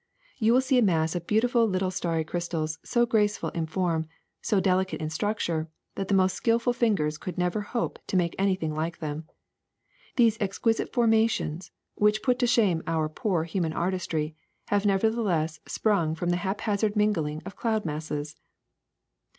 You 0.39 0.53
will 0.53 0.61
see 0.61 0.79
a 0.79 0.81
mass 0.81 1.13
of 1.13 1.27
beautiful 1.27 1.67
little 1.67 1.91
starry 1.91 2.23
crystals 2.23 2.79
so 2.83 3.05
graceful 3.05 3.49
in 3.51 3.67
form, 3.67 4.09
so 4.41 4.59
delicate 4.59 4.99
in 4.99 5.11
structure, 5.11 5.69
that 5.93 6.07
the 6.07 6.15
most 6.15 6.33
skilful 6.33 6.73
fingers 6.73 7.19
could 7.19 7.37
never 7.37 7.61
hope 7.61 7.99
to 8.07 8.17
make 8.17 8.33
any 8.39 8.55
thing 8.55 8.73
like 8.73 8.97
them. 8.97 9.25
These 10.15 10.41
exquisite 10.41 10.91
formations, 10.91 11.69
which 11.93 12.23
put 12.23 12.39
to 12.39 12.47
shame 12.47 12.81
our 12.87 13.09
poor 13.09 13.43
human 13.43 13.73
artistry, 13.73 14.35
have 14.69 14.87
never 14.87 15.11
theless 15.11 15.59
sprung 15.69 16.15
from 16.15 16.31
the 16.31 16.37
haphazard 16.37 16.95
mingling 16.95 17.43
of 17.45 17.55
cloud 17.55 17.85
masses. 17.85 18.35